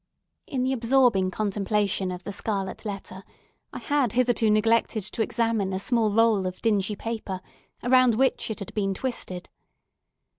In 0.47 0.63
the 0.63 0.73
absorbing 0.73 1.29
contemplation 1.29 2.09
of 2.09 2.23
the 2.23 2.31
scarlet 2.31 2.85
letter, 2.85 3.21
I 3.71 3.77
had 3.77 4.13
hitherto 4.13 4.49
neglected 4.49 5.03
to 5.03 5.21
examine 5.21 5.73
a 5.73 5.77
small 5.79 6.09
roll 6.09 6.47
of 6.47 6.59
dingy 6.59 6.95
paper, 6.95 7.39
around 7.83 8.15
which 8.15 8.49
it 8.49 8.57
had 8.57 8.73
been 8.73 8.95
twisted. 8.95 9.47